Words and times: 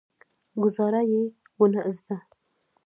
ګوزارا 0.61 1.01
یې 1.11 1.21
نه 1.31 1.33
وه 1.79 1.91
زده. 1.97 2.17